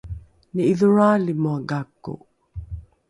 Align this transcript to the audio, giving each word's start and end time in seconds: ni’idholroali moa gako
ni’idholroali 0.53 1.33
moa 1.43 1.55
gako 1.69 2.13